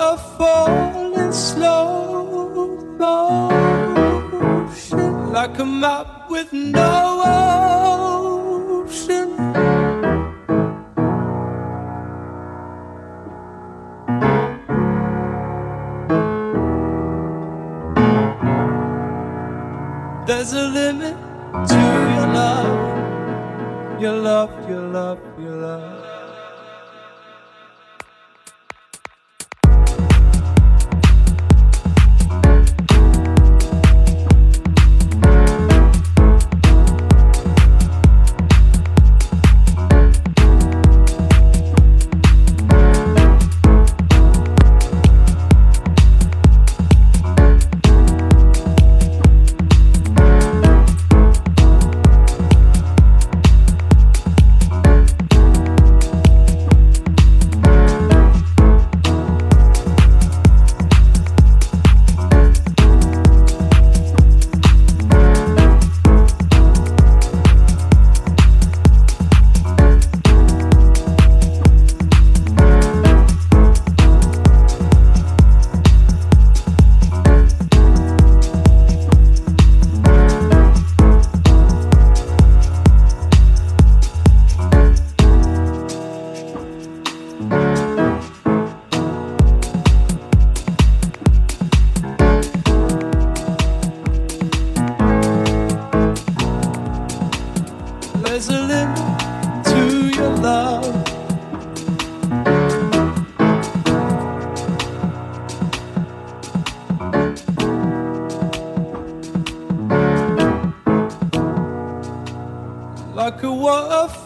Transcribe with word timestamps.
a 0.00 0.16
in 1.16 1.32
slow 1.32 2.76
motion, 2.98 3.72
like 5.32 5.58
a 5.58 5.64
map 5.64 6.30
with 6.30 6.52
no 6.52 7.22
ocean. 8.86 9.28
There's 20.26 20.52
a 20.52 20.68
limit 20.68 21.16
to 21.68 21.74
your 21.74 22.26
love, 22.38 24.00
your 24.00 24.12
love, 24.12 24.68
your 24.68 24.82
love, 24.82 25.18
your 25.38 25.56
love. 25.56 25.97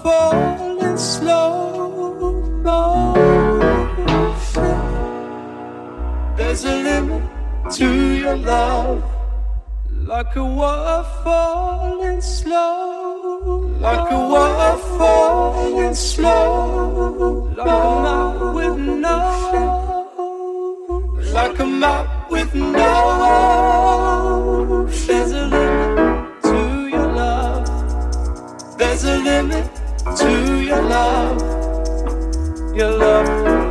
Waterfall 0.04 0.82
in 0.82 0.98
slow 0.98 2.32
motion. 2.62 3.22
There's 6.36 6.64
a 6.64 6.76
limit 6.76 7.22
to 7.72 8.12
your 8.12 8.36
love. 8.36 9.02
Like 9.90 10.36
a 10.36 10.44
waterfall 10.44 12.02
in 12.02 12.20
slow, 12.20 13.60
like 13.80 14.10
a 14.10 14.18
waterfall 14.18 15.80
in 15.80 15.94
slow, 15.94 17.52
like 17.56 17.66
a 17.66 17.94
map 18.02 18.54
with 18.54 18.78
no, 18.78 19.19
like 21.32 21.58
a 21.60 21.64
map 21.64 22.30
with 22.30 22.54
no. 22.54 22.88
There's 25.06 25.32
a 25.32 25.46
limit 25.46 26.42
to 26.42 26.88
your 26.88 27.08
love. 27.12 27.66
There's 28.76 29.04
a 29.04 29.16
limit 29.19 29.72
to 30.17 30.62
your 30.62 30.83
love. 30.83 31.41
Your 32.77 32.91
love, 32.91 33.62